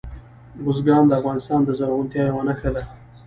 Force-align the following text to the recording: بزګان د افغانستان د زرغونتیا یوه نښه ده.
بزګان 0.63 1.03
د 1.07 1.11
افغانستان 1.19 1.59
د 1.63 1.69
زرغونتیا 1.79 2.23
یوه 2.29 2.43
نښه 2.47 2.69
ده. 2.75 2.83